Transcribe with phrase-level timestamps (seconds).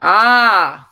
[0.00, 0.90] Ah,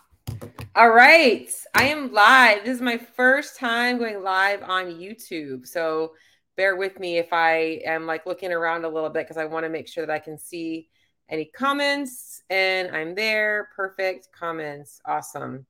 [0.74, 1.50] all right.
[1.74, 2.64] I am live.
[2.64, 5.66] This is my first time going live on YouTube.
[5.66, 6.12] So
[6.56, 9.64] bear with me if I am like looking around a little bit because I want
[9.64, 10.88] to make sure that I can see
[11.28, 12.42] any comments.
[12.48, 13.68] And I'm there.
[13.74, 14.28] Perfect.
[14.32, 15.00] Comments.
[15.04, 15.66] Awesome.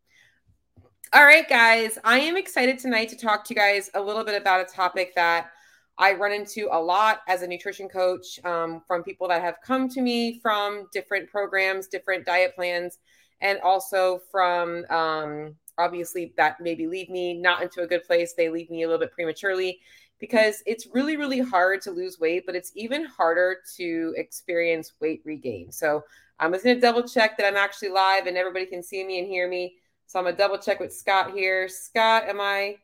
[1.15, 1.99] All right, guys.
[2.05, 5.15] I am excited tonight to talk to you guys a little bit about a topic
[5.17, 5.51] that
[5.99, 9.89] I run into a lot as a nutrition coach um, from people that have come
[9.91, 12.99] to me from different programs, different diet plans
[13.43, 18.33] and also from um, obviously that maybe leave me not into a good place.
[18.33, 19.81] They leave me a little bit prematurely
[20.21, 25.21] because it's really, really hard to lose weight, but it's even harder to experience weight
[25.25, 25.73] regain.
[25.73, 26.05] So
[26.39, 29.19] I'm just going to double check that I'm actually live and everybody can see me
[29.19, 29.75] and hear me.
[30.07, 31.69] So I'm going to double check with Scott here.
[31.69, 32.77] Scott, am I,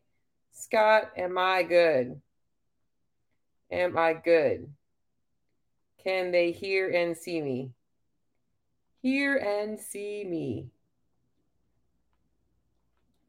[0.50, 2.20] Scott, am I good?
[3.70, 4.68] Am I good?
[6.02, 7.70] Can they hear and see me?
[9.02, 10.70] Hear and see me.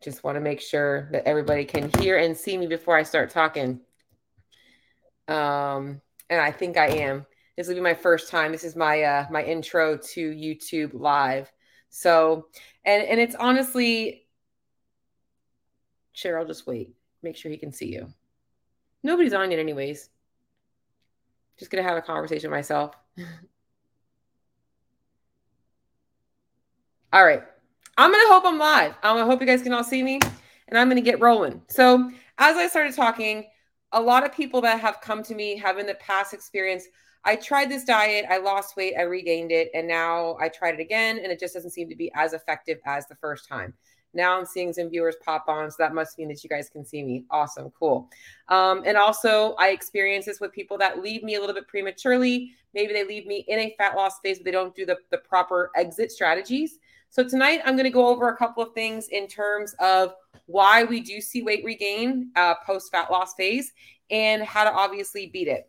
[0.02, 3.30] Just want to make sure that everybody can hear and see me before I start
[3.30, 3.82] talking.
[5.28, 7.26] Um, and I think I am.
[7.58, 8.52] This will be my first time.
[8.52, 11.52] This is my uh, my intro to YouTube Live.
[11.90, 12.48] So,
[12.86, 14.28] and and it's honestly,
[16.16, 16.96] Cheryl, just wait.
[17.22, 18.14] Make sure he can see you.
[19.04, 20.10] Nobody's on yet, anyways.
[21.58, 22.96] Just gonna have a conversation myself.
[27.12, 27.42] All right.
[27.98, 29.02] I'm going to hope I'm live.
[29.02, 30.20] To hope you guys can all see me
[30.68, 31.60] and I'm going to get rolling.
[31.68, 33.46] So, as I started talking,
[33.94, 36.86] a lot of people that have come to me have in the past experience.
[37.26, 40.80] I tried this diet, I lost weight, I regained it, and now I tried it
[40.80, 43.74] again, and it just doesn't seem to be as effective as the first time.
[44.14, 46.86] Now I'm seeing some viewers pop on, so that must mean that you guys can
[46.86, 47.26] see me.
[47.32, 48.08] Awesome, cool.
[48.48, 52.52] Um, and also, I experience this with people that leave me a little bit prematurely.
[52.76, 55.18] Maybe they leave me in a fat loss phase, but they don't do the, the
[55.18, 56.78] proper exit strategies.
[57.12, 60.14] So tonight I'm going to go over a couple of things in terms of
[60.46, 63.72] why we do see weight regain uh, post fat loss phase
[64.12, 65.68] and how to obviously beat it.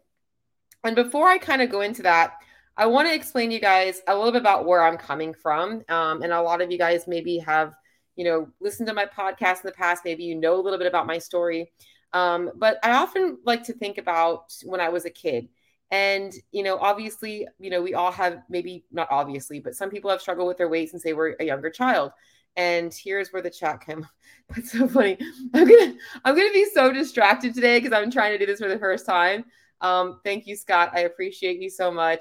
[0.85, 2.35] And before I kind of go into that,
[2.77, 5.83] I want to explain to you guys a little bit about where I'm coming from.
[5.89, 7.75] Um, and a lot of you guys maybe have,
[8.17, 10.05] you know, listened to my podcast in the past.
[10.05, 11.73] Maybe you know a little bit about my story.
[12.13, 15.49] Um, but I often like to think about when I was a kid
[15.91, 20.11] and, you know, obviously, you know, we all have maybe not obviously, but some people
[20.11, 22.13] have struggled with their weight since they were a younger child.
[22.57, 24.07] And here's where the chat came.
[24.49, 25.19] That's so funny.
[25.55, 28.69] I'm gonna I'm gonna be so distracted today because I'm trying to do this for
[28.69, 29.45] the first time.
[29.81, 30.91] Um, thank you, Scott.
[30.95, 32.21] I appreciate you so much.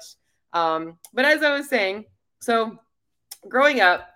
[0.52, 2.06] Um, but as I was saying,
[2.40, 2.78] so
[3.48, 4.08] growing up,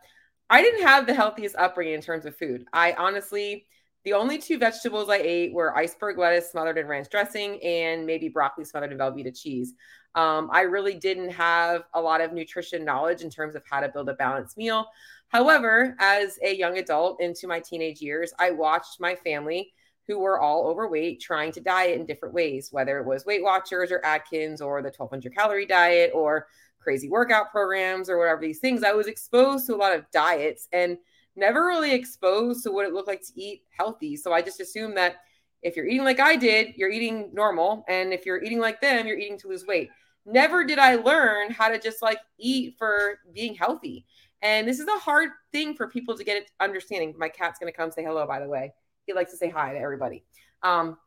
[0.50, 2.65] I didn't have the healthiest upbringing in terms of food.
[2.72, 3.66] I honestly
[4.04, 8.28] the only two vegetables I ate were iceberg lettuce smothered in ranch dressing and maybe
[8.28, 9.75] broccoli smothered in Velveeta cheese.
[10.15, 13.88] Um, I really didn't have a lot of nutrition knowledge in terms of how to
[13.88, 14.87] build a balanced meal.
[15.28, 19.72] However, as a young adult into my teenage years, I watched my family
[20.06, 23.91] who were all overweight trying to diet in different ways, whether it was Weight Watchers
[23.91, 26.47] or Atkins or the 1200 calorie diet or
[26.78, 28.84] crazy workout programs or whatever these things.
[28.84, 30.98] I was exposed to a lot of diets and
[31.37, 34.17] never really exposed to what it looked like to eat healthy.
[34.17, 35.17] So I just assumed that
[35.62, 37.84] if you're eating like I did, you're eating normal.
[37.89, 39.91] And if you're eating like them, you're eating to lose weight.
[40.27, 44.06] Never did I learn how to just like eat for being healthy.
[44.43, 47.15] And this is a hard thing for people to get understanding.
[47.17, 48.72] My cat's going to come say hello, by the way.
[49.06, 50.22] He likes to say hi to everybody.
[50.62, 50.99] Um,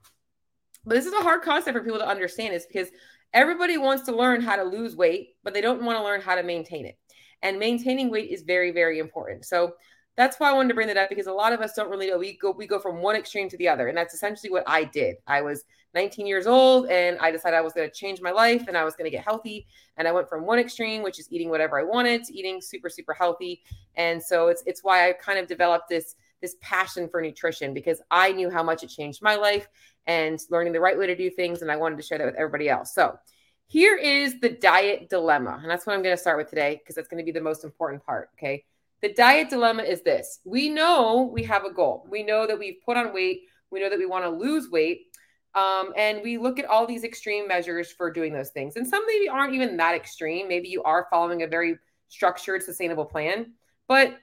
[0.85, 2.89] but this is a hard concept for people to understand is because
[3.33, 6.35] everybody wants to learn how to lose weight, but they don't want to learn how
[6.35, 6.97] to maintain it.
[7.43, 9.45] And maintaining weight is very, very important.
[9.45, 9.73] So
[10.17, 12.07] that's why I wanted to bring that up because a lot of us don't really
[12.07, 12.17] know.
[12.17, 14.83] We go we go from one extreme to the other, and that's essentially what I
[14.83, 15.17] did.
[15.27, 18.67] I was 19 years old, and I decided I was going to change my life,
[18.67, 19.67] and I was going to get healthy.
[19.95, 22.89] And I went from one extreme, which is eating whatever I wanted, to eating super
[22.89, 23.61] super healthy.
[23.95, 28.01] And so it's it's why I kind of developed this this passion for nutrition because
[28.09, 29.67] I knew how much it changed my life
[30.07, 32.35] and learning the right way to do things, and I wanted to share that with
[32.35, 32.91] everybody else.
[32.95, 33.19] So
[33.67, 36.95] here is the diet dilemma, and that's what I'm going to start with today because
[36.95, 38.31] that's going to be the most important part.
[38.39, 38.63] Okay
[39.01, 42.05] the diet dilemma is this we know we have a goal.
[42.09, 43.43] We know that we've put on weight.
[43.71, 45.07] We know that we want to lose weight.
[45.55, 48.75] Um, and we look at all these extreme measures for doing those things.
[48.75, 50.47] And some maybe aren't even that extreme.
[50.47, 51.77] Maybe you are following a very
[52.09, 53.53] structured, sustainable plan,
[53.87, 54.17] but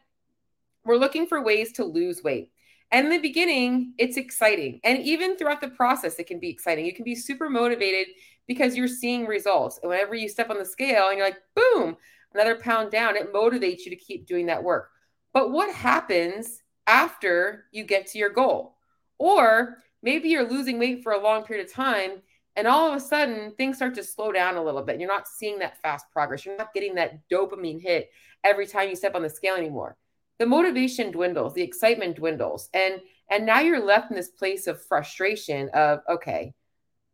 [0.84, 2.50] we're looking for ways to lose weight.
[2.92, 4.80] And in the beginning, it's exciting.
[4.84, 6.86] And even throughout the process, it can be exciting.
[6.86, 8.06] You can be super motivated
[8.46, 9.80] because you're seeing results.
[9.82, 11.96] And whenever you step on the scale and you're like, boom,
[12.34, 14.90] another pound down, it motivates you to keep doing that work.
[15.32, 18.76] But what happens after you get to your goal?
[19.18, 22.22] Or maybe you're losing weight for a long period of time
[22.56, 25.00] And all of a sudden, things start to slow down a little bit.
[25.00, 26.44] You're not seeing that fast progress.
[26.44, 28.10] You're not getting that dopamine hit
[28.44, 29.96] every time you step on the scale anymore.
[30.38, 32.68] The motivation dwindles, the excitement dwindles.
[32.72, 33.00] And
[33.30, 36.52] and now you're left in this place of frustration of, okay,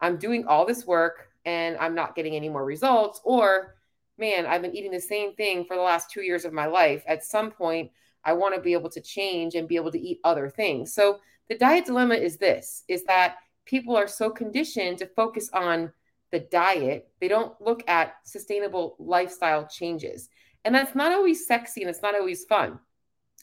[0.01, 3.21] I'm doing all this work and I'm not getting any more results.
[3.25, 3.77] Or,
[4.21, 7.03] man, I've been eating the same thing for the last two years of my life.
[7.07, 7.91] At some point,
[8.25, 10.95] I want to be able to change and be able to eat other things.
[10.95, 15.93] So the diet dilemma is this is that people are so conditioned to focus on
[16.31, 20.29] the diet, they don't look at sustainable lifestyle changes.
[20.65, 22.79] And that's not always sexy and it's not always fun.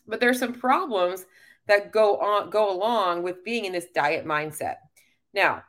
[0.08, 1.26] But there's some problems
[1.68, 4.76] that go on go along with being in this diet mindset.
[5.34, 5.64] Now,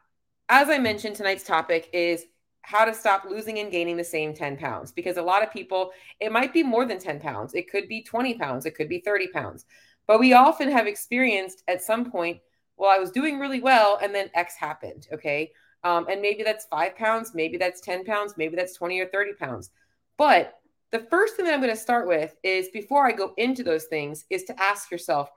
[0.49, 2.25] as I mentioned, tonight's topic is
[2.69, 5.91] how to stop losing and gaining the same 10 pounds because a lot of people,
[6.20, 7.55] it might be more than 10 pounds.
[7.55, 8.67] It could be 20 pounds.
[8.67, 9.65] It could be 30 pounds.
[10.06, 12.41] But we often have experienced at some point
[12.76, 15.09] well, I was doing really well and then X happened.
[15.12, 15.50] Okay.
[15.82, 19.32] Um, and maybe that's five pounds, maybe that's 10 pounds, maybe that's 20 or 30
[19.32, 19.71] pounds.
[20.19, 20.61] But
[20.93, 23.85] the first thing that I'm going to start with is before I go into those
[23.85, 25.31] things, is to ask yourself,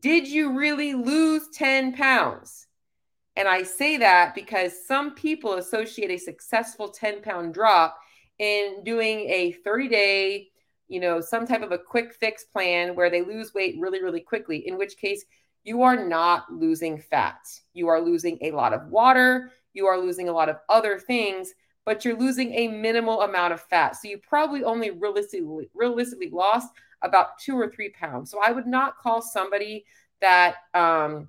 [0.00, 2.66] did you really lose 10 pounds?
[3.36, 7.96] And I say that because some people associate a successful 10 pound drop
[8.38, 10.48] in doing a 30 day,
[10.88, 14.20] you know, some type of a quick fix plan where they lose weight really, really
[14.20, 15.24] quickly, in which case
[15.64, 17.38] you are not losing fat.
[17.72, 19.52] You are losing a lot of water.
[19.72, 21.54] You are losing a lot of other things,
[21.86, 23.96] but you're losing a minimal amount of fat.
[23.96, 26.68] So you probably only realistically, realistically lost
[27.00, 28.30] about two or three pounds.
[28.30, 29.84] So I would not call somebody
[30.20, 31.28] that um,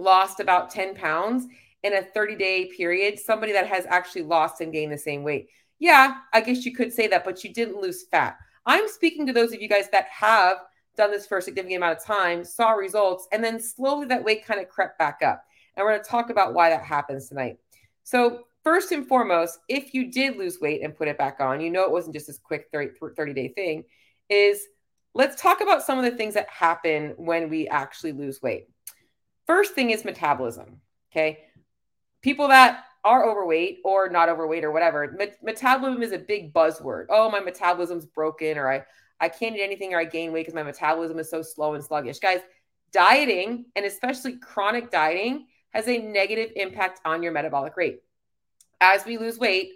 [0.00, 1.46] lost about 10 pounds
[1.82, 5.48] in a 30 day period somebody that has actually lost and gained the same weight.
[5.78, 8.36] Yeah, I guess you could say that, but you didn't lose fat.
[8.66, 10.58] I'm speaking to those of you guys that have
[10.96, 14.44] done this for a significant amount of time, saw results, and then slowly that weight
[14.44, 15.42] kind of crept back up.
[15.74, 17.56] And we're going to talk about why that happens tonight.
[18.04, 21.70] So, first and foremost, if you did lose weight and put it back on, you
[21.70, 23.84] know it wasn't just this quick 30, 30 day thing,
[24.28, 24.66] is
[25.14, 28.68] let's talk about some of the things that happen when we actually lose weight.
[29.50, 30.80] First thing is metabolism.
[31.10, 31.40] Okay.
[32.22, 37.06] People that are overweight or not overweight or whatever, met- metabolism is a big buzzword.
[37.08, 38.84] Oh, my metabolism's broken, or I,
[39.18, 41.82] I can't eat anything or I gain weight because my metabolism is so slow and
[41.82, 42.20] sluggish.
[42.20, 42.42] Guys,
[42.92, 48.02] dieting and especially chronic dieting has a negative impact on your metabolic rate.
[48.80, 49.72] As we lose weight,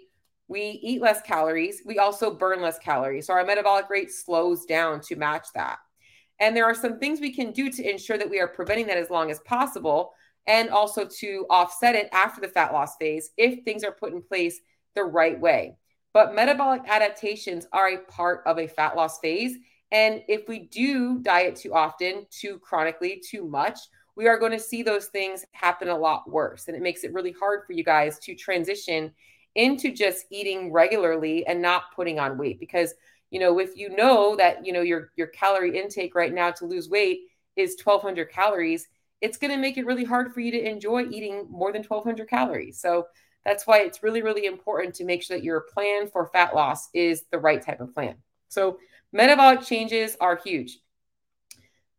[0.47, 1.81] we eat less calories.
[1.85, 3.27] We also burn less calories.
[3.27, 5.79] So our metabolic rate slows down to match that.
[6.39, 8.97] And there are some things we can do to ensure that we are preventing that
[8.97, 10.13] as long as possible
[10.47, 14.21] and also to offset it after the fat loss phase if things are put in
[14.21, 14.59] place
[14.95, 15.77] the right way.
[16.13, 19.57] But metabolic adaptations are a part of a fat loss phase.
[19.91, 23.79] And if we do diet too often, too chronically, too much,
[24.15, 26.67] we are going to see those things happen a lot worse.
[26.67, 29.11] And it makes it really hard for you guys to transition
[29.55, 32.93] into just eating regularly and not putting on weight because
[33.35, 36.65] you know if you know that you know your your calorie intake right now to
[36.65, 37.19] lose weight
[37.55, 38.87] is 1200 calories
[39.21, 42.29] it's going to make it really hard for you to enjoy eating more than 1200
[42.29, 43.05] calories so
[43.45, 46.89] that's why it's really, really important to make sure that your plan for fat loss
[46.93, 48.15] is the right type of plan.
[48.49, 48.79] So,
[49.13, 50.79] metabolic changes are huge.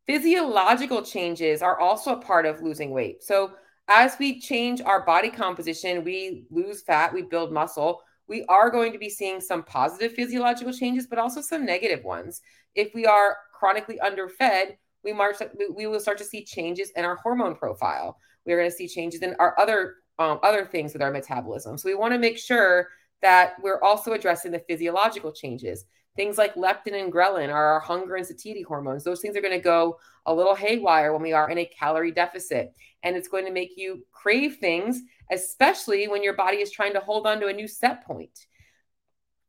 [0.07, 3.23] Physiological changes are also a part of losing weight.
[3.23, 3.53] So,
[3.89, 8.03] as we change our body composition, we lose fat, we build muscle.
[8.29, 12.41] We are going to be seeing some positive physiological changes, but also some negative ones.
[12.75, 15.37] If we are chronically underfed, we, march,
[15.75, 18.19] we will start to see changes in our hormone profile.
[18.45, 21.77] We are going to see changes in our other um, other things with our metabolism.
[21.77, 22.89] So we want to make sure
[23.23, 25.85] that we're also addressing the physiological changes.
[26.17, 29.05] Things like leptin and ghrelin are our hunger and satiety hormones.
[29.05, 32.11] Those things are going to go a little haywire when we are in a calorie
[32.11, 32.75] deficit.
[33.03, 37.01] And it's going to make you crave things, especially when your body is trying to
[37.01, 38.47] hold on to a new set point.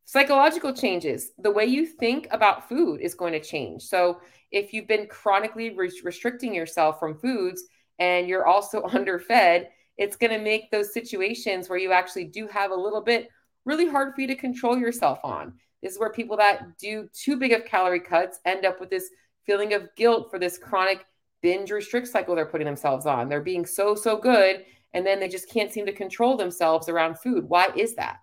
[0.04, 3.82] Psychological changes, the way you think about food is going to change.
[3.82, 4.20] So
[4.50, 7.64] if you've been chronically re- restricting yourself from foods
[7.98, 12.70] and you're also underfed, it's going to make those situations where you actually do have
[12.70, 13.28] a little bit
[13.64, 15.54] really hard for you to control yourself on.
[15.82, 19.10] This is where people that do too big of calorie cuts end up with this
[19.46, 21.06] feeling of guilt for this chronic
[21.40, 23.28] binge restrict cycle they're putting themselves on.
[23.28, 27.18] They're being so, so good, and then they just can't seem to control themselves around
[27.18, 27.48] food.
[27.48, 28.18] Why is that?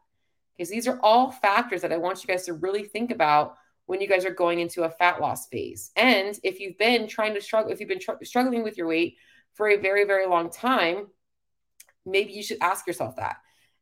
[0.58, 4.02] Because these are all factors that I want you guys to really think about when
[4.02, 5.92] you guys are going into a fat loss phase.
[5.96, 9.18] And if you've been trying to struggle, if you've been tr- struggling with your weight
[9.54, 11.08] for a very, very long time,
[12.06, 13.38] maybe you should ask yourself that.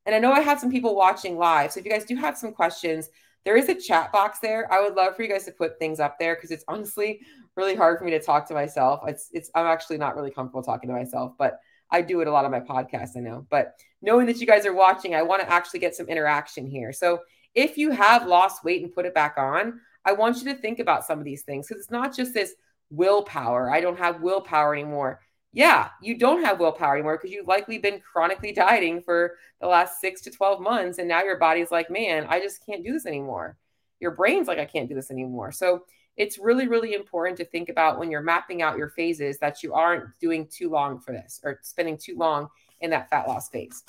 [0.06, 1.72] And I know I have some people watching live.
[1.72, 3.10] So if you guys do have some questions,
[3.46, 4.72] there is a chat box there.
[4.72, 7.22] I would love for you guys to put things up there because it's honestly
[7.56, 9.02] really hard for me to talk to myself.
[9.08, 11.60] It's it's I'm actually not really comfortable talking to myself, but
[11.92, 14.66] I do it a lot on my podcast, I know, but knowing that you guys
[14.66, 16.92] are watching, I want to actually get some interaction here.
[16.92, 17.20] So
[17.54, 20.80] if you have lost weight and put it back on, I want you to think
[20.80, 22.56] about some of these things because it's not just this
[22.90, 23.72] willpower.
[23.72, 25.20] I don't have willpower anymore.
[25.56, 30.02] Yeah, you don't have willpower anymore because you've likely been chronically dieting for the last
[30.02, 30.98] six to 12 months.
[30.98, 33.56] And now your body's like, man, I just can't do this anymore.
[34.00, 35.52] Your brain's like, I can't do this anymore.
[35.52, 35.84] So
[36.18, 39.74] it's really, really important to think about when you're mapping out your phases that you
[39.74, 42.50] aren't doing too long for this or spending too long
[42.82, 43.84] in that fat loss phase.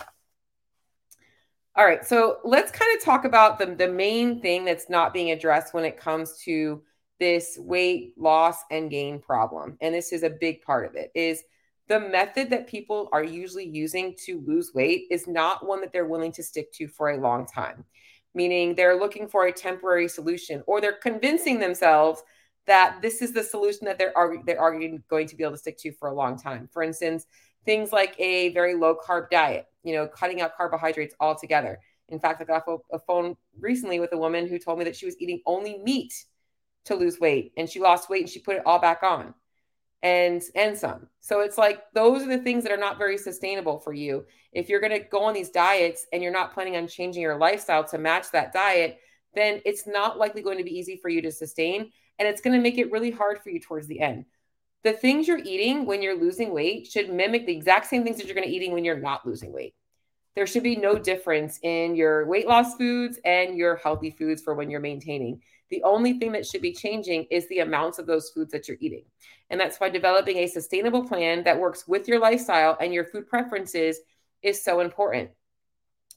[1.76, 5.32] All right, so let's kind of talk about the, the main thing that's not being
[5.32, 6.82] addressed when it comes to
[7.18, 9.76] this weight loss and gain problem.
[9.80, 11.42] And this is a big part of it is
[11.88, 16.06] the method that people are usually using to lose weight is not one that they're
[16.06, 17.84] willing to stick to for a long time
[18.34, 22.22] meaning they're looking for a temporary solution or they're convincing themselves
[22.66, 25.58] that this is the solution that they're, argu- they're arguing going to be able to
[25.58, 26.68] stick to for a long time.
[26.72, 27.26] For instance,
[27.64, 31.78] things like a very low carb diet, you know, cutting out carbohydrates altogether.
[32.08, 34.96] In fact, I got off a phone recently with a woman who told me that
[34.96, 36.12] she was eating only meat
[36.86, 39.34] to lose weight and she lost weight and she put it all back on
[40.04, 41.08] and and some.
[41.20, 44.26] So it's like those are the things that are not very sustainable for you.
[44.52, 47.38] If you're going to go on these diets and you're not planning on changing your
[47.38, 48.98] lifestyle to match that diet,
[49.34, 52.54] then it's not likely going to be easy for you to sustain and it's going
[52.54, 54.26] to make it really hard for you towards the end.
[54.84, 58.26] The things you're eating when you're losing weight should mimic the exact same things that
[58.26, 59.74] you're going to eating when you're not losing weight.
[60.36, 64.54] There should be no difference in your weight loss foods and your healthy foods for
[64.54, 65.40] when you're maintaining.
[65.74, 68.76] The only thing that should be changing is the amounts of those foods that you're
[68.78, 69.02] eating.
[69.50, 73.26] And that's why developing a sustainable plan that works with your lifestyle and your food
[73.26, 73.98] preferences
[74.40, 75.30] is so important.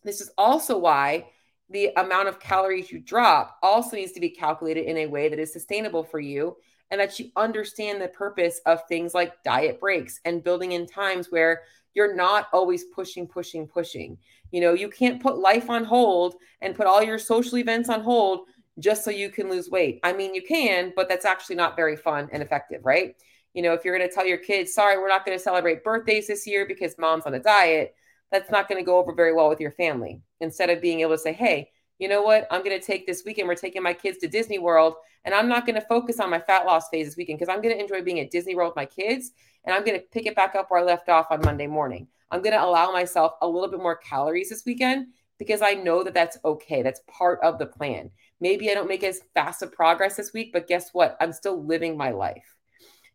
[0.04, 1.32] This is also why
[1.72, 5.40] the amount of calories you drop also needs to be calculated in a way that
[5.40, 6.56] is sustainable for you
[6.92, 11.32] and that you understand the purpose of things like diet breaks and building in times
[11.32, 11.64] where
[11.96, 14.20] you're not always pushing, pushing, pushing.
[14.52, 18.02] You know, you can't put life on hold and put all your social events on
[18.02, 18.42] hold
[18.80, 20.00] just so you can lose weight.
[20.04, 23.16] I mean, you can, but that's actually not very fun and effective, right?
[23.54, 25.84] You know, if you're going to tell your kids, sorry, we're not going to celebrate
[25.84, 27.96] birthdays this year because mom's on a diet,
[28.32, 30.22] that's not going to go over very well with your family.
[30.42, 32.46] Instead of being able to say, hey, you know what?
[32.52, 33.48] I'm going to take this weekend.
[33.48, 36.40] We're taking my kids to Disney World, and I'm not going to focus on my
[36.40, 38.76] fat loss phase this weekend because I'm going to enjoy being at Disney World with
[38.76, 39.32] my kids,
[39.66, 42.08] and I'm going to pick it back up where I left off on Monday morning.
[42.30, 45.08] I'm going to allow myself a little bit more calories this weekend
[45.40, 46.84] because I know that that's okay.
[46.84, 48.12] That's part of the plan.
[48.40, 51.18] Maybe I don't make as fast of progress this week, but guess what?
[51.20, 52.56] I'm still living my life.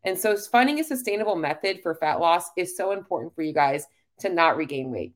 [0.05, 3.87] And so finding a sustainable method for fat loss is so important for you guys
[4.21, 5.15] to not regain weight.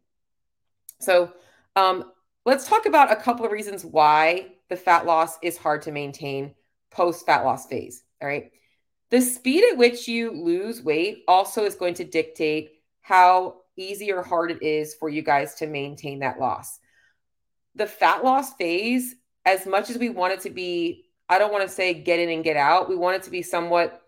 [1.00, 1.32] So
[1.74, 2.12] um,
[2.44, 6.54] let's talk about a couple of reasons why the fat loss is hard to maintain
[6.90, 8.02] post fat loss phase.
[8.22, 8.50] All right.
[9.10, 12.72] The speed at which you lose weight also is going to dictate
[13.02, 16.78] how easy or hard it is for you guys to maintain that loss.
[17.74, 19.14] The fat loss phase
[19.46, 22.28] as much as we want it to be, I don't want to say get in
[22.28, 22.88] and get out.
[22.88, 24.02] We want it to be somewhat,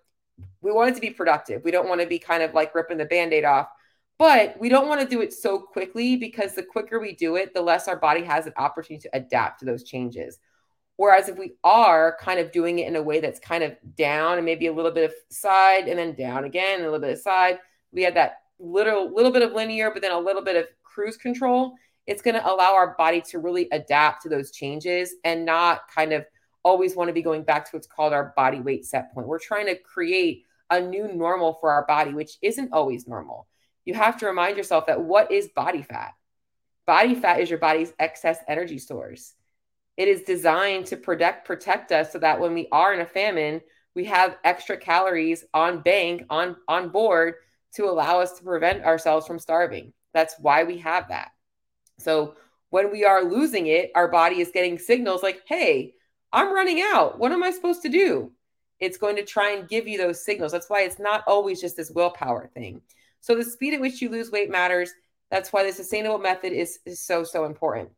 [0.60, 1.62] we want it to be productive.
[1.64, 3.68] We don't want to be kind of like ripping the band aid off,
[4.18, 7.54] but we don't want to do it so quickly because the quicker we do it,
[7.54, 10.38] the less our body has an opportunity to adapt to those changes.
[10.96, 14.36] Whereas if we are kind of doing it in a way that's kind of down
[14.36, 17.20] and maybe a little bit of side and then down again, a little bit of
[17.20, 17.60] side,
[17.92, 21.16] we had that little little bit of linear, but then a little bit of cruise
[21.16, 21.74] control
[22.08, 26.14] it's going to allow our body to really adapt to those changes and not kind
[26.14, 26.24] of
[26.62, 29.28] always want to be going back to what's called our body weight set point.
[29.28, 33.46] We're trying to create a new normal for our body, which isn't always normal.
[33.84, 36.14] You have to remind yourself that what is body fat?
[36.86, 39.34] Body fat is your body's excess energy stores.
[39.98, 43.60] It is designed to protect protect us so that when we are in a famine,
[43.94, 47.34] we have extra calories on bank on on board
[47.74, 49.92] to allow us to prevent ourselves from starving.
[50.14, 51.32] That's why we have that.
[51.98, 52.34] So
[52.70, 55.94] when we are losing it, our body is getting signals like, hey,
[56.32, 57.18] I'm running out.
[57.18, 58.32] What am I supposed to do?
[58.80, 60.52] It's going to try and give you those signals.
[60.52, 62.80] That's why it's not always just this willpower thing.
[63.20, 64.92] So the speed at which you lose weight matters.
[65.30, 67.90] That's why the sustainable method is, is so, so important.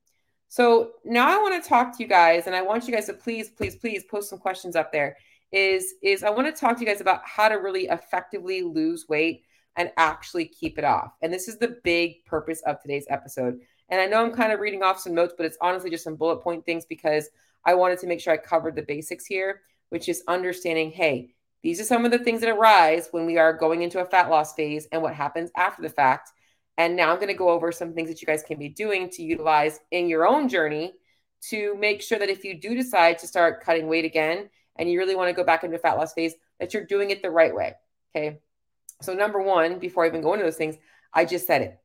[0.49, 3.13] So now I want to talk to you guys, and I want you guys to
[3.13, 5.17] please, please, please post some questions up there.
[5.53, 9.07] Is is I want to talk to you guys about how to really effectively lose
[9.09, 9.45] weight
[9.77, 11.13] and actually keep it off.
[11.23, 13.61] And this is the big purpose of today's episode.
[13.91, 16.17] And I know I'm kind of reading off some notes, but it's honestly just some
[16.17, 17.29] bullet point things because
[17.65, 21.81] I wanted to make sure I covered the basics here, which is understanding hey, these
[21.81, 24.55] are some of the things that arise when we are going into a fat loss
[24.55, 26.31] phase and what happens after the fact.
[26.79, 29.11] And now I'm going to go over some things that you guys can be doing
[29.11, 30.95] to utilize in your own journey
[31.49, 34.99] to make sure that if you do decide to start cutting weight again and you
[34.99, 37.55] really want to go back into fat loss phase, that you're doing it the right
[37.55, 37.75] way.
[38.15, 38.39] Okay.
[39.03, 40.77] So, number one, before I even go into those things,
[41.13, 41.79] I just said it.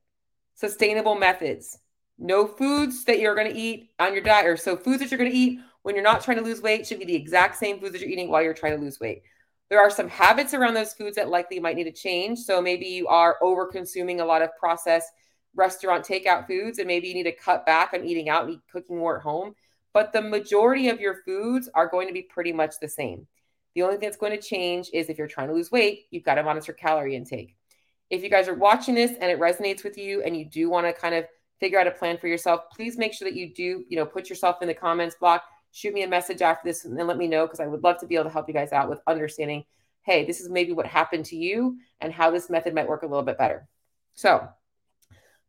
[0.54, 1.78] Sustainable methods.
[2.18, 5.18] No foods that you're going to eat on your diet, or so foods that you're
[5.18, 7.78] going to eat when you're not trying to lose weight should be the exact same
[7.78, 9.22] foods that you're eating while you're trying to lose weight.
[9.68, 12.38] There are some habits around those foods that likely might need to change.
[12.38, 15.10] So maybe you are over consuming a lot of processed
[15.54, 18.98] restaurant takeout foods, and maybe you need to cut back on eating out and cooking
[18.98, 19.54] more at home.
[19.92, 23.26] But the majority of your foods are going to be pretty much the same.
[23.74, 26.24] The only thing that's going to change is if you're trying to lose weight, you've
[26.24, 27.56] got to monitor calorie intake.
[28.08, 30.86] If you guys are watching this and it resonates with you and you do want
[30.86, 31.24] to kind of
[31.60, 34.28] figure out a plan for yourself, please make sure that you do, you know, put
[34.28, 35.42] yourself in the comments block
[35.76, 37.98] shoot me a message after this and then let me know because I would love
[37.98, 39.64] to be able to help you guys out with understanding
[40.06, 43.06] hey, this is maybe what happened to you and how this method might work a
[43.06, 43.66] little bit better.
[44.14, 44.48] So,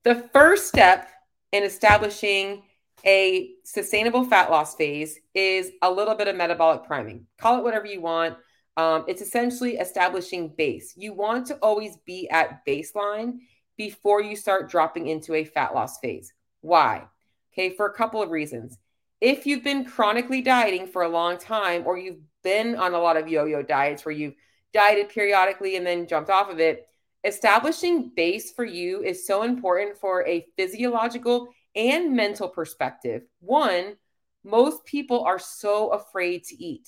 [0.03, 1.07] the first step
[1.51, 2.63] in establishing
[3.05, 7.27] a sustainable fat loss phase is a little bit of metabolic priming.
[7.37, 8.35] Call it whatever you want.
[8.77, 10.95] Um, it's essentially establishing base.
[10.97, 13.37] You want to always be at baseline
[13.77, 16.33] before you start dropping into a fat loss phase.
[16.61, 17.07] Why?
[17.53, 18.77] Okay, for a couple of reasons
[19.21, 23.17] if you've been chronically dieting for a long time or you've been on a lot
[23.17, 24.35] of yo-yo diets where you've
[24.73, 26.87] dieted periodically and then jumped off of it
[27.23, 33.95] establishing base for you is so important for a physiological and mental perspective one
[34.43, 36.87] most people are so afraid to eat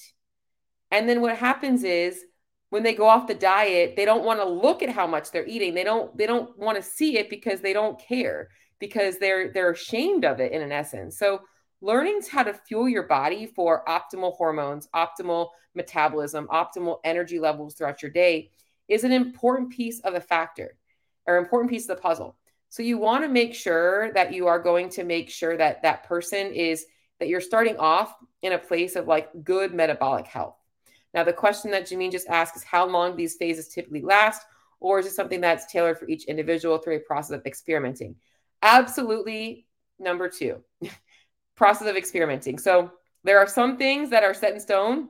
[0.92, 2.24] and then what happens is
[2.70, 5.48] when they go off the diet they don't want to look at how much they're
[5.48, 8.50] eating they don't they don't want to see it because they don't care
[8.80, 11.42] because they're they're ashamed of it in an essence so
[11.82, 18.02] learning how to fuel your body for optimal hormones, optimal metabolism, optimal energy levels throughout
[18.02, 18.52] your day
[18.88, 20.76] is an important piece of the factor
[21.26, 22.36] or important piece of the puzzle.
[22.70, 26.04] So you want to make sure that you are going to make sure that that
[26.04, 26.86] person is
[27.20, 30.56] that you're starting off in a place of like good metabolic health.
[31.14, 34.44] Now the question that Jameen just asked is how long these phases typically last
[34.80, 38.16] or is it something that's tailored for each individual through a process of experimenting?
[38.62, 39.68] Absolutely
[40.00, 40.62] number 2.
[41.56, 42.58] process of experimenting.
[42.58, 42.92] So
[43.24, 45.10] there are some things that are set in stone,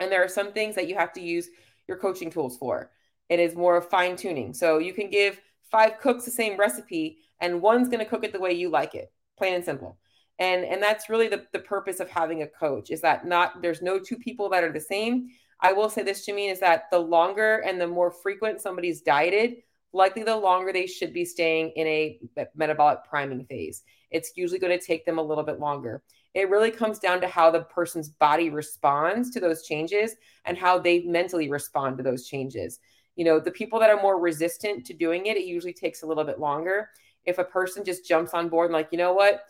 [0.00, 1.48] and there are some things that you have to use
[1.86, 2.90] your coaching tools for.
[3.28, 4.52] It is more of fine tuning.
[4.52, 8.32] So you can give five cooks the same recipe, and one's going to cook it
[8.32, 9.98] the way you like it, plain and simple.
[10.38, 13.82] And and that's really the, the purpose of having a coach is that not there's
[13.82, 15.28] no two people that are the same.
[15.60, 19.00] I will say this, to Jameen, is that the longer and the more frequent somebody's
[19.00, 19.58] dieted,
[19.92, 22.18] likely the longer they should be staying in a
[22.54, 23.82] metabolic priming phase.
[24.10, 26.02] It's usually going to take them a little bit longer.
[26.34, 30.80] It really comes down to how the person's body responds to those changes and how
[30.80, 32.80] they mentally respond to those changes.
[33.14, 36.06] You know, the people that are more resistant to doing it, it usually takes a
[36.06, 36.90] little bit longer.
[37.24, 39.44] If a person just jumps on board and, like, you know what,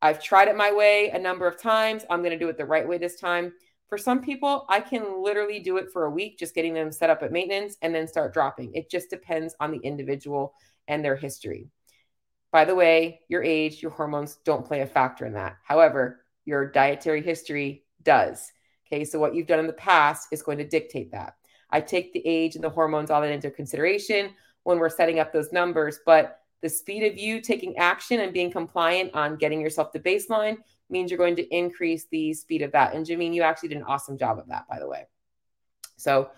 [0.00, 2.64] I've tried it my way a number of times, I'm going to do it the
[2.64, 3.52] right way this time
[3.88, 7.10] for some people, I can literally do it for a week, just getting them set
[7.10, 8.74] up at maintenance and then start dropping.
[8.74, 10.54] It just depends on the individual
[10.86, 11.70] and their history.
[12.52, 15.56] By the way, your age, your hormones don't play a factor in that.
[15.64, 18.52] However, your dietary history does.
[18.86, 21.34] Okay, so what you've done in the past is going to dictate that.
[21.70, 24.30] I take the age and the hormones all that into consideration
[24.64, 28.50] when we're setting up those numbers, but the speed of you taking action and being
[28.50, 30.58] compliant on getting yourself to baseline
[30.90, 32.94] means you're going to increase the speed of that.
[32.94, 35.06] And Jameen, you actually did an awesome job of that, by the way.
[35.96, 36.30] So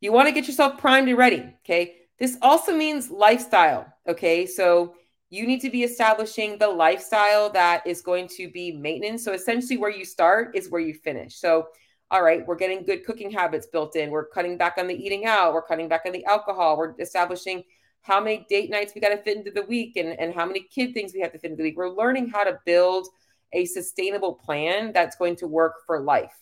[0.00, 1.42] you want to get yourself primed and ready.
[1.64, 1.96] Okay.
[2.18, 3.92] This also means lifestyle.
[4.06, 4.46] Okay.
[4.46, 4.94] So
[5.30, 9.24] you need to be establishing the lifestyle that is going to be maintenance.
[9.24, 11.36] So essentially, where you start is where you finish.
[11.36, 11.68] So,
[12.10, 14.10] all right, we're getting good cooking habits built in.
[14.10, 15.52] We're cutting back on the eating out.
[15.52, 16.78] We're cutting back on the alcohol.
[16.78, 17.64] We're establishing
[18.08, 20.66] how many date nights we got to fit into the week and, and how many
[20.74, 21.76] kid things we have to fit into the week.
[21.76, 23.06] We're learning how to build
[23.52, 26.34] a sustainable plan that's going to work for life.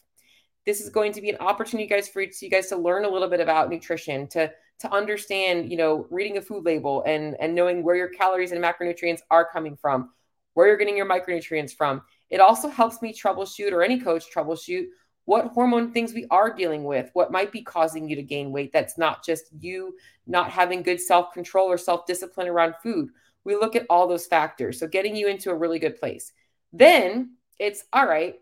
[0.64, 3.28] This is going to be an opportunity, guys, for you guys to learn a little
[3.28, 7.82] bit about nutrition, to to understand, you know, reading a food label and and knowing
[7.82, 10.10] where your calories and macronutrients are coming from,
[10.54, 12.02] where you're getting your micronutrients from.
[12.30, 14.86] It also helps me troubleshoot or any coach troubleshoot
[15.26, 18.72] what hormone things we are dealing with, what might be causing you to gain weight.
[18.72, 23.10] That's not just you not having good self control or self discipline around food.
[23.44, 24.80] We look at all those factors.
[24.80, 26.32] So, getting you into a really good place.
[26.72, 28.36] Then it's all right,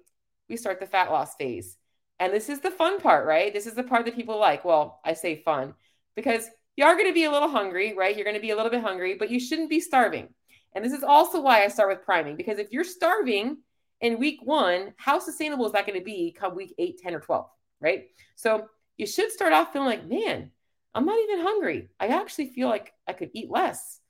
[0.49, 1.77] we start the fat loss phase.
[2.21, 3.53] And this is the fun part, right?
[3.53, 4.65] This is the part that people like.
[4.65, 5.75] Well, I say fun
[6.15, 8.15] because you are going to be a little hungry, right?
[8.15, 10.29] You're going to be a little bit hungry, but you shouldn't be starving.
[10.75, 13.59] And this is also why I start with priming because if you're starving
[14.05, 17.21] in week one, how sustainable is that going to be come week eight, 10, or
[17.21, 17.49] 12,
[17.81, 18.05] right?
[18.37, 20.51] So you should start off feeling like, man,
[20.95, 21.91] I'm not even hungry.
[22.01, 24.01] I actually feel like I could eat less.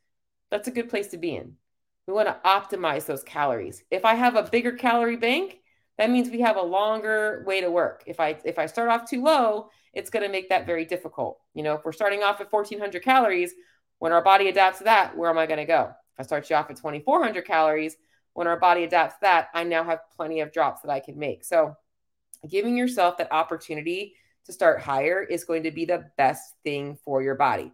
[0.51, 1.57] That's a good place to be in.
[2.07, 3.85] We want to optimize those calories.
[3.91, 5.61] If I have a bigger calorie bank,
[5.99, 8.05] that means we have a longer way to work.
[8.07, 11.41] If I if I start off too low, it's going to make that very difficult.
[11.55, 13.55] You know, if we're starting off at 1400 calories,
[13.99, 15.93] When our body adapts to that, where am I going to go?
[16.15, 17.97] If I start you off at 2,400 calories,
[18.35, 21.45] when our body adapts that, I now have plenty of drops that I can make.
[21.45, 21.75] So,
[22.49, 27.23] giving yourself that opportunity to start higher is going to be the best thing for
[27.23, 27.73] your body.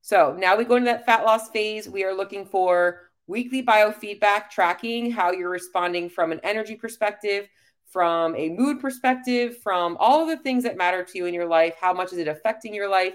[0.00, 1.88] So, now we go into that fat loss phase.
[1.88, 7.48] We are looking for weekly biofeedback tracking how you're responding from an energy perspective,
[7.86, 11.46] from a mood perspective, from all of the things that matter to you in your
[11.48, 11.74] life.
[11.80, 13.14] How much is it affecting your life?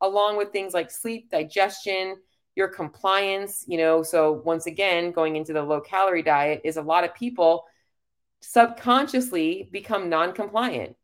[0.00, 2.16] Along with things like sleep, digestion,
[2.54, 4.02] your compliance, you know.
[4.02, 7.64] So, once again, going into the low calorie diet is a lot of people
[8.40, 10.96] subconsciously become non compliant.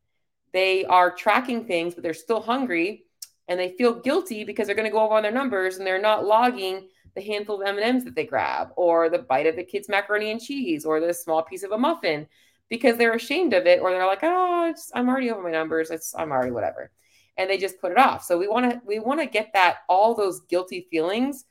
[0.52, 3.04] They are tracking things, but they're still hungry
[3.48, 6.00] and they feel guilty because they're going to go over on their numbers and they're
[6.00, 9.88] not logging the handful of M&Ms that they grab or the bite of the kid's
[9.88, 12.26] macaroni and cheese or the small piece of a muffin
[12.68, 15.90] because they're ashamed of it or they're like, "Oh, I'm already over my numbers.
[15.90, 16.90] It's I'm already whatever."
[17.38, 18.24] And they just put it off.
[18.24, 21.44] So we want to we want to get that all those guilty feelings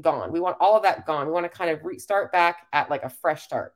[0.00, 0.32] gone.
[0.32, 1.26] We want all of that gone.
[1.26, 3.74] We want to kind of restart back at like a fresh start.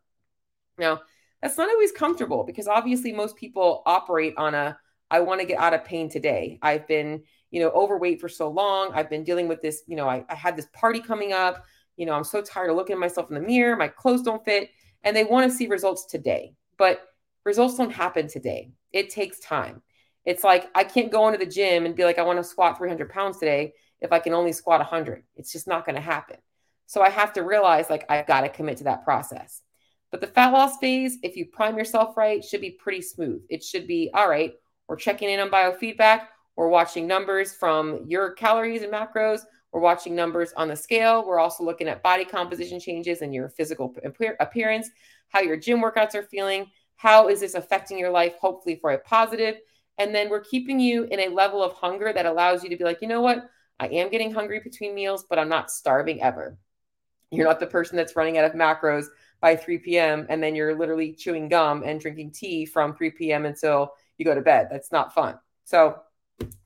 [0.79, 1.01] Now,
[1.43, 4.79] that's not always comfortable because obviously most people operate on a
[5.11, 6.59] I want to get out of pain today.
[6.61, 8.91] I've been, you know, overweight for so long.
[8.93, 11.65] I've been dealing with this, you know, I, I had this party coming up.
[11.97, 13.77] You know, I'm so tired of looking at myself in the mirror.
[13.77, 14.71] My clothes don't fit.
[15.05, 16.55] And they want to see results today.
[16.77, 17.01] But
[17.45, 18.73] results don't happen today.
[18.93, 19.83] It takes time.
[20.29, 22.77] It's like I can't go into the gym and be like, I want to squat
[22.77, 25.23] 300 pounds today if I can only squat 100.
[25.37, 26.37] It's just not going to happen.
[26.85, 29.63] So I have to realize like I've got to commit to that process.
[30.11, 33.41] But the fat loss phase, if you prime yourself right, should be pretty smooth.
[33.49, 34.53] It should be all right.
[34.87, 36.27] We're checking in on biofeedback.
[36.57, 39.41] We're watching numbers from your calories and macros.
[39.73, 41.27] We're watching numbers on the scale.
[41.27, 43.95] We're also looking at body composition changes and your physical
[44.41, 44.91] appearance,
[45.31, 46.67] how your gym workouts are feeling.
[46.97, 48.35] How is this affecting your life?
[48.39, 49.57] Hopefully, for a positive.
[49.99, 52.85] And then we're keeping you in a level of hunger that allows you to be
[52.85, 53.49] like, you know what?
[53.81, 56.59] I am getting hungry between meals, but I'm not starving ever.
[57.31, 59.07] You're not the person that's running out of macros
[59.41, 60.27] by 3 p.m.
[60.29, 63.45] and then you're literally chewing gum and drinking tea from 3 p.m.
[63.45, 64.69] until you go to bed.
[64.71, 65.39] That's not fun.
[65.65, 66.01] So,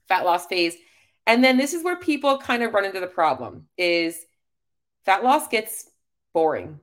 [0.09, 0.77] fat loss phase.
[1.27, 4.25] And then this is where people kind of run into the problem is
[5.05, 5.91] fat loss gets
[6.33, 6.81] boring.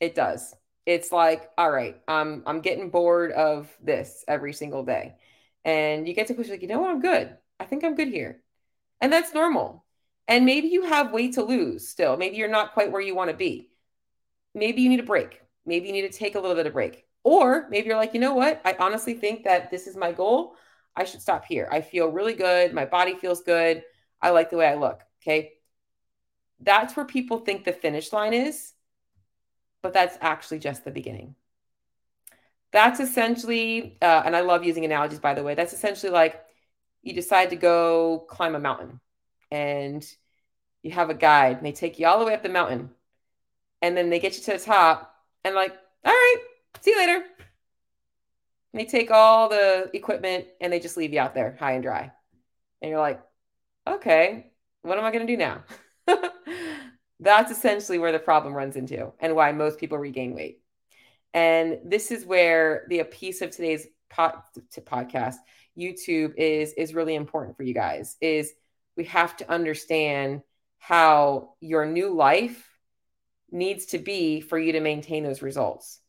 [0.00, 0.54] It does.
[0.86, 5.14] It's like, all right, I'm I'm getting bored of this every single day.
[5.64, 7.36] And you get to push like, you know what, I'm good.
[7.58, 8.42] I think I'm good here.
[9.00, 9.84] And that's normal.
[10.28, 12.16] And maybe you have weight to lose still.
[12.16, 13.70] Maybe you're not quite where you want to be
[14.54, 15.40] maybe you need a break.
[15.66, 17.04] Maybe you need to take a little bit of break.
[17.22, 18.60] Or maybe you're like, you know what?
[18.64, 20.56] I honestly think that this is my goal.
[20.96, 21.68] I should stop here.
[21.70, 22.72] I feel really good.
[22.72, 23.82] My body feels good.
[24.22, 25.00] I like the way I look.
[25.22, 25.52] Okay.
[26.60, 28.72] That's where people think the finish line is,
[29.82, 31.34] but that's actually just the beginning.
[32.74, 35.54] That's essentially, uh, and I love using analogies, by the way.
[35.54, 36.44] That's essentially like
[37.02, 38.98] you decide to go climb a mountain
[39.52, 40.04] and
[40.82, 42.90] you have a guide and they take you all the way up the mountain
[43.80, 45.70] and then they get you to the top and like,
[46.04, 46.38] all right,
[46.80, 47.24] see you later.
[48.72, 51.82] And they take all the equipment and they just leave you out there high and
[51.84, 52.10] dry.
[52.82, 53.22] And you're like,
[53.86, 54.50] okay,
[54.82, 55.62] what am I going to do now?
[57.20, 60.63] That's essentially where the problem runs into and why most people regain weight.
[61.34, 64.36] And this is where the piece of today's pod,
[64.86, 65.34] podcast,
[65.76, 68.16] YouTube is is really important for you guys.
[68.20, 68.52] Is
[68.96, 70.42] we have to understand
[70.78, 72.70] how your new life
[73.50, 76.00] needs to be for you to maintain those results.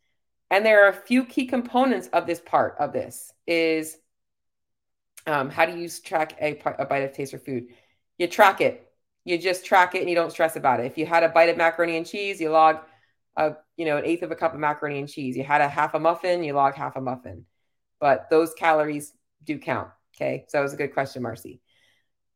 [0.52, 3.98] And there are a few key components of this part of this is
[5.28, 7.68] um, how do you track a, a bite of taste or food?
[8.18, 8.92] You track it.
[9.24, 10.86] You just track it and you don't stress about it.
[10.86, 12.78] If you had a bite of macaroni and cheese, you log
[13.38, 15.36] a, you know, an eighth of a cup of macaroni and cheese.
[15.36, 17.46] You had a half a muffin, you log half a muffin.
[18.00, 19.90] But those calories do count.
[20.16, 20.46] Okay.
[20.48, 21.62] So that was a good question, Marcy.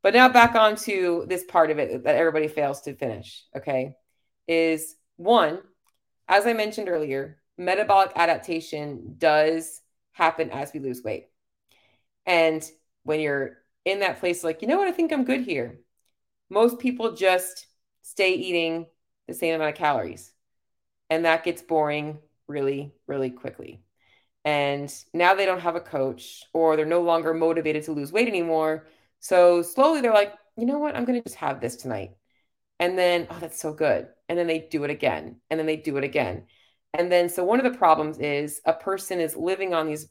[0.02, 3.44] But now back on to this part of it that everybody fails to finish.
[3.56, 3.96] Okay.
[4.48, 5.60] Is one,
[6.28, 9.82] as I mentioned earlier, metabolic adaptation does
[10.12, 11.28] happen as we lose weight.
[12.26, 12.64] And
[13.04, 15.80] when you're in that place, like, you know what, I think I'm good here.
[16.50, 17.68] Most people just
[18.02, 18.88] stay eating
[19.28, 20.32] the same amount of calories.
[21.10, 23.82] And that gets boring really, really quickly.
[24.46, 28.28] And now they don't have a coach or they're no longer motivated to lose weight
[28.28, 28.88] anymore.
[29.20, 32.12] So slowly they're like, you know what, I'm going to just have this tonight.
[32.80, 34.08] And then, oh, that's so good.
[34.30, 35.42] And then they do it again.
[35.50, 36.46] And then they do it again.
[36.94, 40.08] And then, so one of the problems is a person is living on these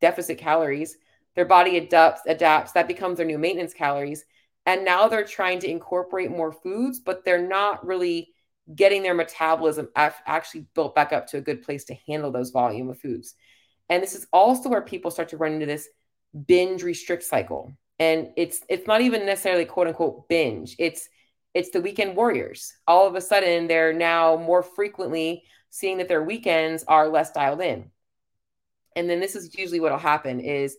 [0.00, 0.96] deficit calories.
[1.36, 2.72] Their body adapts, adapts.
[2.72, 4.24] That becomes their new maintenance calories.
[4.66, 8.32] And now they're trying to incorporate more foods, but they're not really
[8.74, 12.88] getting their metabolism actually built back up to a good place to handle those volume
[12.88, 13.34] of foods.
[13.88, 15.88] And this is also where people start to run into this
[16.46, 17.72] binge restrict cycle.
[17.98, 20.76] And it's it's not even necessarily quote unquote binge.
[20.78, 21.08] It's
[21.52, 22.72] it's the weekend warriors.
[22.86, 27.60] All of a sudden, they're now more frequently seeing that their weekends are less dialed
[27.60, 27.90] in.
[28.96, 30.76] And then this is usually what will happen is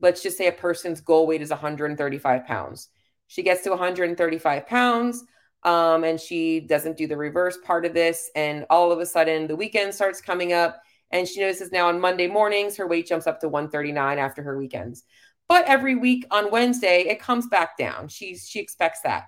[0.00, 2.88] let's just say a person's goal weight is 135 pounds.
[3.26, 5.24] She gets to 135 pounds
[5.64, 8.30] um, and she doesn't do the reverse part of this.
[8.34, 12.00] And all of a sudden, the weekend starts coming up and she notices now on
[12.00, 15.04] Monday mornings, her weight jumps up to 139 after her weekends.
[15.48, 18.08] But every week on Wednesday, it comes back down.
[18.08, 19.24] She's she expects that.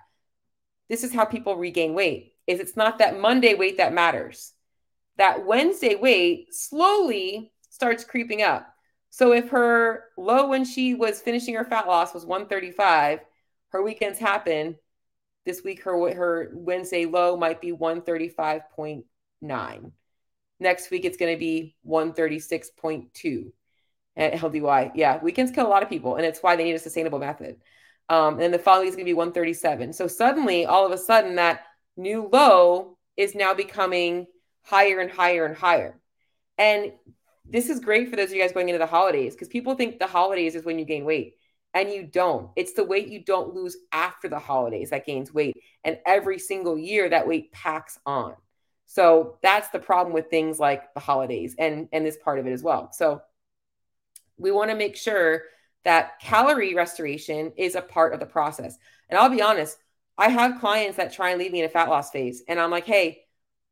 [0.89, 2.33] This is how people regain weight.
[2.45, 4.53] Is it's not that Monday weight that matters.
[5.17, 8.67] That Wednesday weight slowly starts creeping up.
[9.09, 13.19] So if her low when she was finishing her fat loss was 135,
[13.69, 14.75] her weekends happen.
[15.45, 19.91] This week her her Wednesday low might be 135.9.
[20.59, 23.51] Next week it's going to be 136.2
[24.15, 24.91] at LDY.
[24.95, 27.57] Yeah, weekends kill a lot of people, and it's why they need a sustainable method.
[28.09, 29.93] Um, and the following is going to be 137.
[29.93, 31.61] So suddenly, all of a sudden, that
[31.97, 34.27] new low is now becoming
[34.63, 35.99] higher and higher and higher.
[36.57, 36.91] And
[37.45, 39.99] this is great for those of you guys going into the holidays because people think
[39.99, 41.35] the holidays is when you gain weight
[41.73, 42.49] and you don't.
[42.55, 45.55] It's the weight you don't lose after the holidays that gains weight.
[45.83, 48.35] And every single year that weight packs on.
[48.85, 52.51] So that's the problem with things like the holidays and and this part of it
[52.51, 52.91] as well.
[52.91, 53.21] So
[54.37, 55.43] we want to make sure
[55.83, 58.77] that calorie restoration is a part of the process.
[59.09, 59.77] And I'll be honest,
[60.17, 62.69] I have clients that try and leave me in a fat loss phase and I'm
[62.69, 63.23] like, "Hey,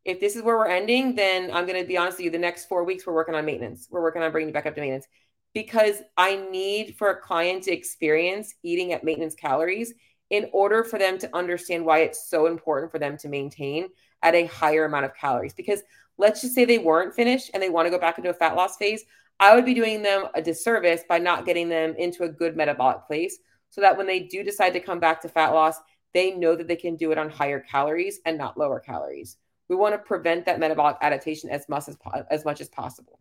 [0.05, 2.31] if this is where we're ending, then I'm going to be honest with you.
[2.31, 3.87] The next four weeks, we're working on maintenance.
[3.91, 5.07] We're working on bringing you back up to maintenance
[5.53, 9.93] because I need for a client to experience eating at maintenance calories
[10.29, 13.87] in order for them to understand why it's so important for them to maintain
[14.21, 15.53] at a higher amount of calories.
[15.53, 15.81] Because
[16.17, 18.55] let's just say they weren't finished and they want to go back into a fat
[18.55, 19.03] loss phase,
[19.39, 23.07] I would be doing them a disservice by not getting them into a good metabolic
[23.07, 25.77] place so that when they do decide to come back to fat loss,
[26.13, 29.37] they know that they can do it on higher calories and not lower calories.
[29.69, 31.97] We want to prevent that metabolic adaptation as much as
[32.29, 33.19] as much as possible.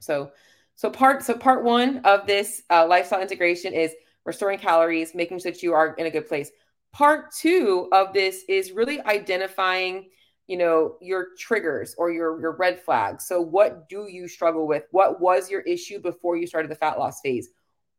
[0.00, 0.32] So,
[0.74, 5.52] so part so part one of this uh, lifestyle integration is restoring calories, making sure
[5.52, 6.50] that you are in a good place.
[6.92, 10.10] Part two of this is really identifying,
[10.46, 13.26] you know, your triggers or your your red flags.
[13.26, 14.84] So, what do you struggle with?
[14.90, 17.48] What was your issue before you started the fat loss phase?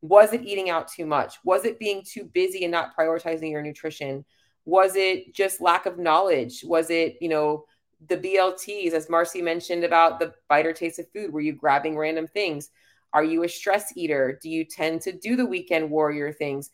[0.01, 1.36] Was it eating out too much?
[1.43, 4.25] Was it being too busy and not prioritizing your nutrition?
[4.65, 6.63] Was it just lack of knowledge?
[6.63, 7.65] Was it, you know,
[8.07, 11.31] the BLTs, as Marcy mentioned about the biter taste of food?
[11.31, 12.69] Were you grabbing random things?
[13.13, 14.39] Are you a stress eater?
[14.41, 16.69] Do you tend to do the weekend warrior things?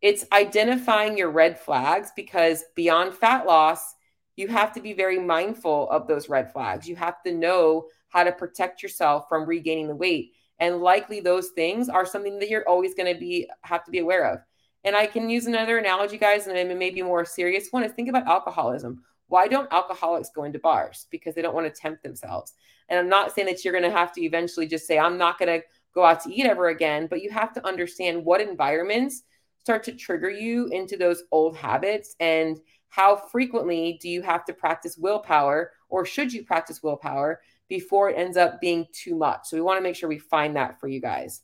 [0.00, 3.94] It's identifying your red flags because beyond fat loss,
[4.36, 6.88] you have to be very mindful of those red flags.
[6.88, 10.32] You have to know how to protect yourself from regaining the weight.
[10.58, 13.98] And likely those things are something that you're always going to be have to be
[13.98, 14.40] aware of.
[14.84, 17.92] And I can use another analogy, guys, and maybe may be more serious one is
[17.92, 19.02] think about alcoholism.
[19.30, 21.06] Why don't alcoholics go into bars?
[21.08, 22.54] Because they don't want to tempt themselves.
[22.88, 25.38] And I'm not saying that you're going to have to eventually just say, I'm not
[25.38, 29.22] going to go out to eat ever again, but you have to understand what environments
[29.60, 34.52] start to trigger you into those old habits and how frequently do you have to
[34.52, 39.42] practice willpower or should you practice willpower before it ends up being too much?
[39.44, 41.42] So we want to make sure we find that for you guys.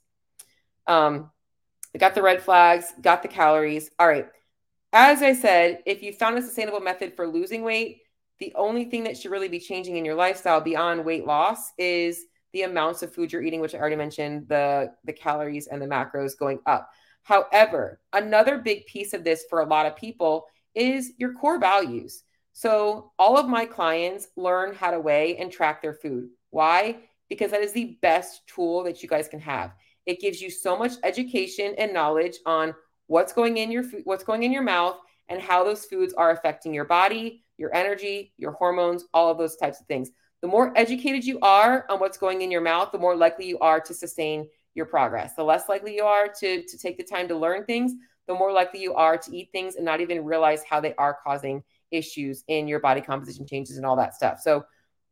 [0.88, 1.30] Um,
[1.96, 3.90] got the red flags, got the calories.
[4.00, 4.26] All right.
[4.98, 8.00] As I said, if you found a sustainable method for losing weight,
[8.38, 12.24] the only thing that should really be changing in your lifestyle beyond weight loss is
[12.54, 15.86] the amounts of food you're eating, which I already mentioned, the the calories and the
[15.86, 16.88] macros going up.
[17.24, 22.22] However, another big piece of this for a lot of people is your core values.
[22.54, 26.30] So, all of my clients learn how to weigh and track their food.
[26.48, 27.00] Why?
[27.28, 29.74] Because that is the best tool that you guys can have.
[30.06, 32.74] It gives you so much education and knowledge on
[33.06, 34.96] what's going in your food, what's going in your mouth,
[35.28, 39.56] and how those foods are affecting your body, your energy, your hormones, all of those
[39.56, 40.10] types of things.
[40.42, 43.58] The more educated you are on what's going in your mouth, the more likely you
[43.58, 45.34] are to sustain your progress.
[45.34, 47.92] The less likely you are to, to take the time to learn things,
[48.28, 51.18] the more likely you are to eat things and not even realize how they are
[51.24, 54.40] causing issues in your body composition changes and all that stuff.
[54.40, 54.66] So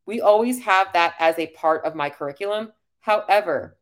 [0.07, 2.72] we always have that as a part of my curriculum.
[3.00, 3.78] However,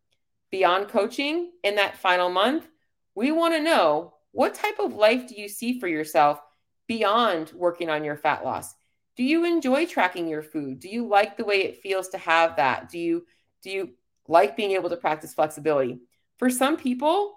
[0.51, 2.69] beyond coaching in that final month,
[3.15, 6.41] we want to know what type of life do you see for yourself
[6.89, 8.75] beyond working on your fat loss?
[9.17, 10.81] Do you enjoy tracking your food?
[10.81, 12.89] Do you like the way it feels to have that?
[12.91, 13.27] Do you
[13.63, 13.91] do you
[14.27, 16.01] like being able to practice flexibility?
[16.39, 17.35] For some people,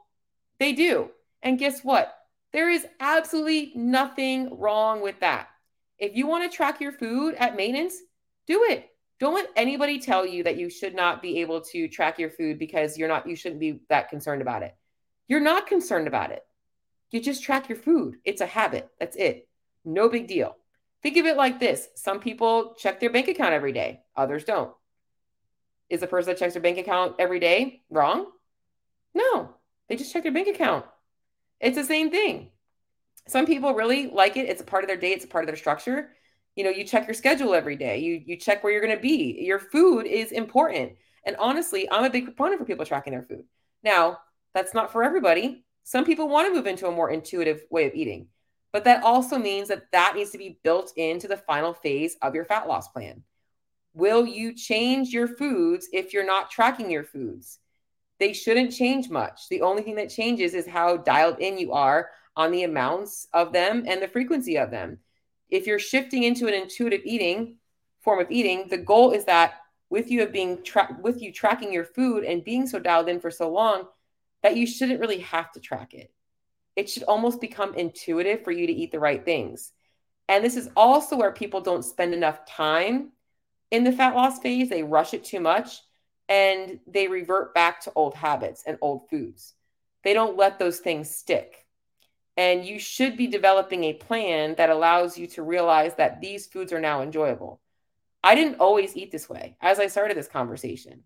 [0.60, 1.12] they do.
[1.44, 2.16] And guess what?
[2.54, 5.50] There is absolutely nothing wrong with that.
[6.00, 7.96] If you want to track your food at maintenance,
[8.48, 8.90] do it.
[9.20, 12.58] Don't let anybody tell you that you should not be able to track your food
[12.58, 14.76] because you're not, you shouldn't be that concerned about it.
[15.28, 16.44] You're not concerned about it.
[17.12, 18.18] You just track your food.
[18.26, 18.90] It's a habit.
[19.00, 19.48] That's it.
[19.84, 20.56] No big deal.
[21.02, 24.74] Think of it like this some people check their bank account every day, others don't.
[25.90, 28.32] Is the person that checks their bank account every day wrong?
[29.14, 29.56] No,
[29.88, 30.86] they just check their bank account.
[31.60, 32.50] It's the same thing.
[33.28, 34.50] Some people really like it.
[34.50, 36.10] It's a part of their day, it's a part of their structure.
[36.56, 38.00] You know, you check your schedule every day.
[38.00, 39.42] You you check where you're going to be.
[39.42, 40.94] Your food is important.
[41.26, 43.44] And honestly, I'm a big proponent for people tracking their food.
[43.84, 44.20] Now,
[44.56, 45.66] that's not for everybody.
[45.84, 48.30] Some people want to move into a more intuitive way of eating.
[48.72, 52.34] But that also means that that needs to be built into the final phase of
[52.34, 53.22] your fat loss plan.
[53.94, 57.60] Will you change your foods if you're not tracking your foods?
[58.20, 59.48] They shouldn't change much.
[59.50, 63.52] The only thing that changes is how dialed in you are on the amounts of
[63.54, 65.00] them and the frequency of them.
[65.50, 67.58] If you're shifting into an intuitive eating
[68.02, 69.56] form of eating, the goal is that
[69.90, 73.20] with you of being tra- with you tracking your food and being so dialed in
[73.20, 73.86] for so long
[74.46, 76.14] that you shouldn't really have to track it.
[76.76, 79.72] It should almost become intuitive for you to eat the right things.
[80.30, 83.12] And this is also where people don't spend enough time
[83.72, 85.82] in the fat loss phase, they rush it too much
[86.30, 89.56] and they revert back to old habits and old foods.
[90.04, 91.66] They don't let those things stick.
[92.38, 96.72] And you should be developing a plan that allows you to realize that these foods
[96.72, 97.62] are now enjoyable.
[98.24, 101.02] I didn't always eat this way as I started this conversation.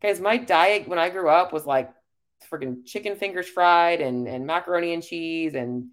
[0.00, 1.92] Because my diet when I grew up was like
[2.50, 5.90] freaking chicken fingers fried and, and macaroni and cheese and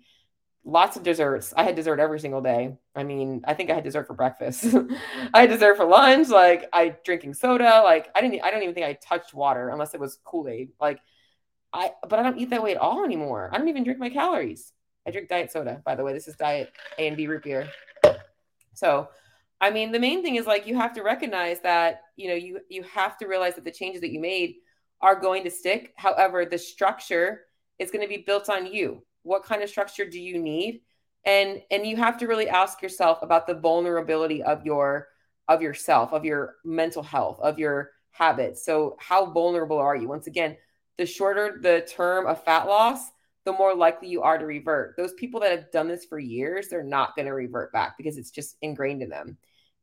[0.65, 1.53] lots of desserts.
[1.55, 2.77] I had dessert every single day.
[2.95, 4.65] I mean, I think I had dessert for breakfast.
[5.33, 6.29] I had dessert for lunch.
[6.29, 7.81] Like I drinking soda.
[7.83, 8.43] Like I didn't.
[8.43, 10.69] I don't even think I touched water unless it was Kool Aid.
[10.79, 10.99] Like
[11.71, 11.91] I.
[12.07, 13.49] But I don't eat that way at all anymore.
[13.51, 14.71] I don't even drink my calories.
[15.05, 15.81] I drink diet soda.
[15.83, 17.69] By the way, this is diet A&W root beer.
[18.73, 19.09] So,
[19.59, 22.59] I mean, the main thing is like you have to recognize that you know you
[22.69, 24.55] you have to realize that the changes that you made
[25.03, 25.93] are going to stick.
[25.97, 27.41] However, the structure
[27.77, 29.03] is going to be built on you.
[29.23, 30.81] What kind of structure do you need?
[31.25, 35.09] And and you have to really ask yourself about the vulnerability of your
[35.47, 38.65] of yourself of your mental health of your habits.
[38.65, 40.07] So how vulnerable are you?
[40.07, 40.57] Once again
[40.97, 43.11] the shorter the term of fat loss
[43.45, 44.95] the more likely you are to revert.
[44.95, 48.17] Those people that have done this for years they're not going to revert back because
[48.17, 49.37] it's just ingrained in them.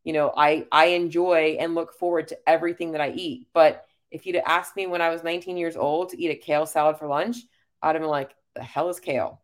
[0.04, 4.26] You know i i enjoy and look forward to everything that i eat but if
[4.26, 7.06] you'd asked me when i was 19 years old to eat a kale salad for
[7.06, 7.36] lunch
[7.82, 9.42] i'd have been like the hell is kale?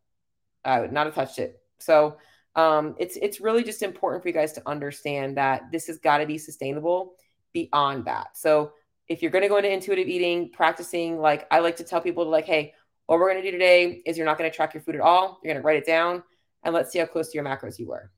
[0.65, 1.61] I would not have touched it.
[1.79, 2.17] So
[2.55, 6.19] um, it's it's really just important for you guys to understand that this has got
[6.19, 7.15] to be sustainable
[7.53, 8.37] beyond that.
[8.37, 8.73] So
[9.09, 12.25] if you're going to go into intuitive eating, practicing like I like to tell people
[12.25, 12.75] to like, hey,
[13.07, 15.01] what we're going to do today is you're not going to track your food at
[15.01, 15.39] all.
[15.43, 16.23] You're going to write it down
[16.65, 18.11] and let's see how close to your macros you were.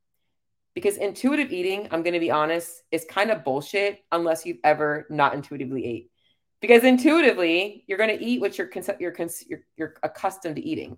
[0.74, 5.06] Because intuitive eating, I'm going to be honest, is kind of bullshit unless you've ever
[5.10, 6.10] not intuitively ate
[6.60, 9.14] because intuitively you're going to eat what you're, you're,
[9.48, 10.96] you're, you're accustomed to eating.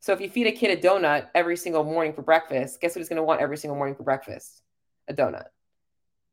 [0.00, 3.00] So if you feed a kid a donut every single morning for breakfast, guess what
[3.00, 4.62] he's going to want every single morning for breakfast?
[5.08, 5.46] A donut.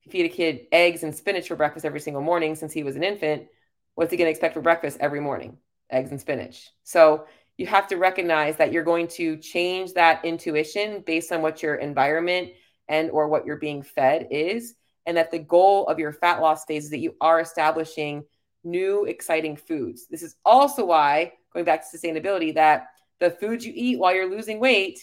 [0.01, 2.83] If you feed a kid eggs and spinach for breakfast every single morning since he
[2.83, 3.47] was an infant,
[3.95, 5.57] what's he going to expect for breakfast every morning?
[5.89, 6.69] Eggs and spinach.
[6.83, 7.25] So
[7.57, 11.75] you have to recognize that you're going to change that intuition based on what your
[11.75, 12.51] environment
[12.87, 16.65] and or what you're being fed is and that the goal of your fat loss
[16.65, 18.23] phase is that you are establishing
[18.67, 20.07] new exciting foods.
[20.07, 22.87] This is also why, going back to sustainability, that
[23.19, 24.99] the foods you eat while you're losing weight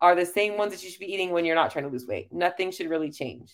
[0.00, 2.06] are the same ones that you should be eating when you're not trying to lose
[2.06, 2.32] weight.
[2.32, 3.52] Nothing should really change.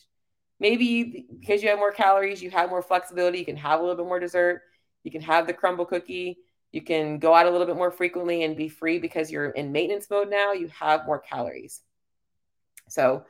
[0.61, 3.97] Maybe because you have more calories, you have more flexibility, you can have a little
[3.97, 4.63] bit more dessert,
[5.03, 6.39] you can have the Crumbl cookie,
[6.73, 9.73] you can go out a little bit more frequently and be free because you're in
[9.73, 11.83] maintenance mode now, you have more calories.
[12.89, 13.25] So,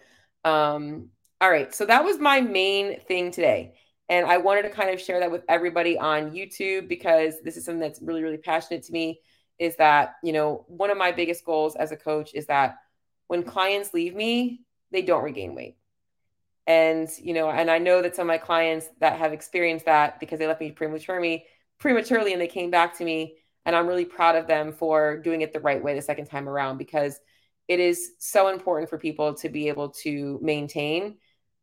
[0.44, 1.08] um,
[1.40, 3.74] all right, so that was my main thing today.
[4.08, 7.64] And I wanted to kind of share that with everybody on YouTube because this is
[7.64, 9.20] something that's really, really passionate to me.
[9.58, 12.76] Is that, you know, one of my biggest goals as a coach is that
[13.26, 14.60] when clients leave me,
[14.92, 15.76] they don't regain weight.
[16.66, 20.20] And, you know, and I know that some of my clients that have experienced that
[20.20, 21.44] because they left me prematurely,
[21.78, 23.36] prematurely and they came back to me.
[23.64, 26.48] And I'm really proud of them for doing it the right way the second time
[26.48, 27.18] around because
[27.66, 31.16] it is so important for people to be able to maintain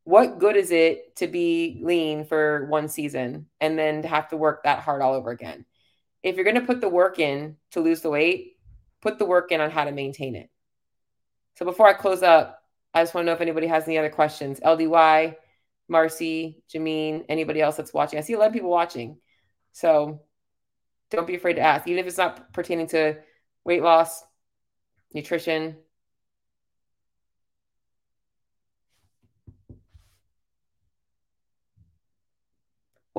[0.03, 4.37] what good is it to be lean for one season and then to have to
[4.37, 5.65] work that hard all over again?
[6.21, 8.57] If you're going to put the work in to lose the weight,
[9.01, 10.49] put the work in on how to maintain it.
[11.55, 12.61] So before I close up,
[12.93, 14.59] I just want to know if anybody has any other questions.
[14.59, 15.35] LDY,
[15.87, 18.19] Marcy, Jameen, anybody else that's watching.
[18.19, 19.17] I see a lot of people watching.
[19.71, 20.21] So
[21.11, 23.17] don't be afraid to ask, even if it's not pertaining to
[23.63, 24.23] weight loss,
[25.13, 25.77] nutrition,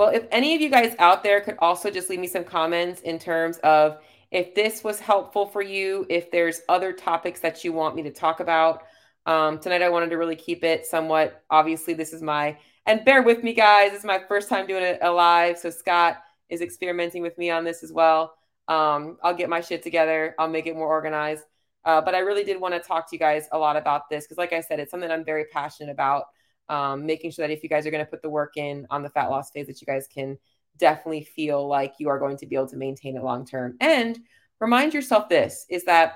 [0.04, 3.00] Well, if any of you guys out there could also just leave me some comments
[3.00, 7.72] in terms of if this was helpful for you, if there's other topics that you
[7.72, 8.82] want me to talk about.
[9.24, 11.42] Um, tonight, I wanted to really keep it somewhat.
[11.48, 13.92] Obviously, this is my, and bear with me, guys.
[13.92, 15.56] This is my first time doing it live.
[15.56, 16.18] So, Scott
[16.50, 18.34] is experimenting with me on this as well.
[18.68, 21.44] Um, I'll get my shit together, I'll make it more organized.
[21.86, 24.24] Uh, but I really did want to talk to you guys a lot about this
[24.24, 26.24] because, like I said, it's something I'm very passionate about.
[26.68, 29.02] Um, making sure that if you guys are going to put the work in on
[29.02, 30.38] the fat loss phase, that you guys can
[30.78, 33.76] definitely feel like you are going to be able to maintain it long term.
[33.80, 34.18] And
[34.60, 36.14] remind yourself this is that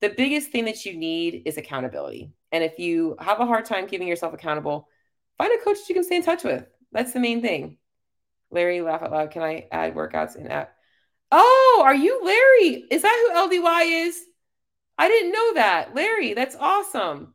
[0.00, 2.32] the biggest thing that you need is accountability.
[2.52, 4.88] And if you have a hard time keeping yourself accountable,
[5.38, 6.64] find a coach that you can stay in touch with.
[6.92, 7.78] That's the main thing.
[8.50, 9.30] Larry, laugh out loud.
[9.32, 10.74] Can I add workouts in app?
[11.32, 12.84] Oh, are you Larry?
[12.90, 14.22] Is that who LDY is?
[14.96, 15.94] I didn't know that.
[15.94, 17.34] Larry, that's awesome.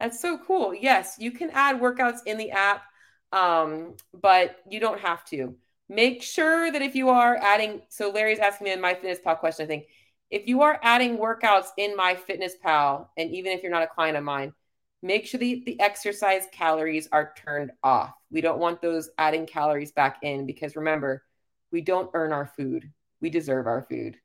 [0.00, 0.74] That's so cool.
[0.74, 2.82] Yes, you can add workouts in the app,
[3.32, 5.56] um, but you don't have to.
[5.88, 9.66] Make sure that if you are adding, so Larry's asking me in MyFitnessPal question, I
[9.66, 9.86] think,
[10.30, 14.24] if you are adding workouts in MyFitnessPal, and even if you're not a client of
[14.24, 14.52] mine,
[15.02, 18.12] make sure the, the exercise calories are turned off.
[18.30, 21.22] We don't want those adding calories back in because remember,
[21.70, 22.90] we don't earn our food.
[23.20, 24.18] We deserve our food.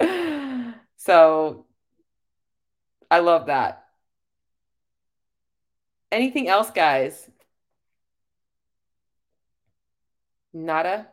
[0.96, 1.66] so
[3.10, 3.86] I love that.
[6.12, 7.28] Anything else, guys?
[10.52, 11.08] Nada.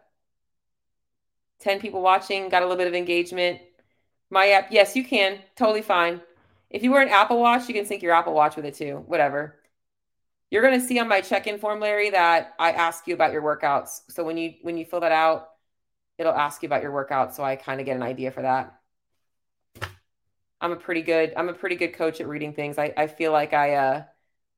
[1.59, 3.59] 10 people watching, got a little bit of engagement.
[4.29, 5.39] My app, yes, you can.
[5.55, 6.21] Totally fine.
[6.69, 9.03] If you wear an Apple Watch, you can sync your Apple Watch with it too.
[9.07, 9.55] Whatever.
[10.49, 13.41] You're going to see on my check-in form, Larry, that I ask you about your
[13.41, 14.01] workouts.
[14.09, 15.49] So when you when you fill that out,
[16.17, 17.33] it'll ask you about your workouts.
[17.33, 18.79] So I kind of get an idea for that.
[20.63, 22.79] I'm a pretty good I'm a pretty good coach at reading things.
[22.79, 24.03] I, I feel like I uh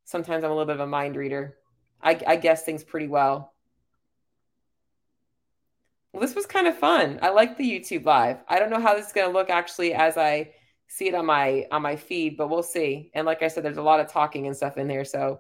[0.06, 1.58] sometimes I'm a little bit of a mind reader.
[2.02, 3.54] I, I guess things pretty well.
[6.14, 7.20] Well, this was kind of fun.
[7.24, 8.38] I like the YouTube live.
[8.48, 10.52] I don't know how this is to look actually as I
[10.88, 13.10] see it on my on my feed, but we'll see.
[13.16, 15.06] And like I said, there's a lot of talking and stuff in there.
[15.06, 15.40] So,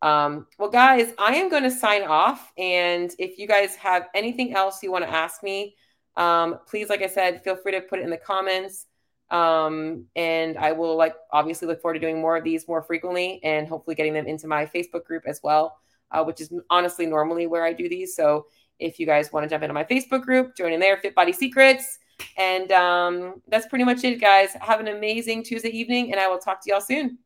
[0.00, 2.52] um, well, guys, I am going to sign off.
[2.56, 5.74] And if you guys have anything else you want to ask me,
[6.16, 8.86] um, please, like I said, feel free to put it in the comments.
[9.34, 13.40] Um, and I will like obviously look forward to doing more of these more frequently
[13.42, 15.76] and hopefully getting them into my Facebook group as well,
[16.12, 18.14] uh, which is honestly normally where I do these.
[18.14, 18.46] So
[18.78, 21.32] if you guys want to jump into my Facebook group, join in there, Fit Body
[21.32, 21.98] Secrets.
[22.38, 24.50] And um, that's pretty much it, guys.
[24.60, 27.18] Have an amazing Tuesday evening, and I will talk to y'all soon.